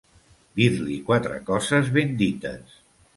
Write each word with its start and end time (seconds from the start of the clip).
Dir-li 0.59 0.95
quatre 1.09 1.37
coses 1.49 1.91
ben 1.99 2.17
dites. 2.23 2.73